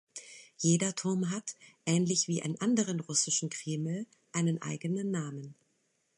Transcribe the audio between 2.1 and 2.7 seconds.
wie in